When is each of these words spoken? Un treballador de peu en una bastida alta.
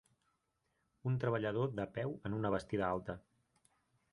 Un 1.11 1.19
treballador 1.23 1.75
de 1.81 1.85
peu 1.99 2.15
en 2.31 2.39
una 2.41 2.53
bastida 2.57 2.89
alta. 2.89 3.17